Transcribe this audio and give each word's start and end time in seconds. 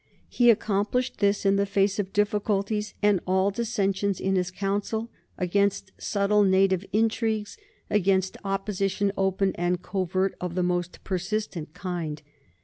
He 0.29 0.49
accomplished 0.49 1.19
this 1.19 1.45
in 1.45 1.57
the 1.57 1.65
face 1.67 1.99
of 1.99 2.11
difficulties 2.11 2.95
and 3.03 3.19
all 3.27 3.51
dissensions 3.51 4.19
in 4.19 4.35
his 4.35 4.49
own 4.49 4.55
Council, 4.57 5.11
against 5.37 5.91
subtle 5.99 6.41
native 6.41 6.83
intrigues, 6.91 7.55
against 7.87 8.35
opposition 8.43 9.11
open 9.15 9.51
and 9.57 9.83
covert 9.83 10.33
of 10.41 10.55
the 10.55 10.63
most 10.63 11.03
persistent 11.03 11.75
kind. 11.75 12.23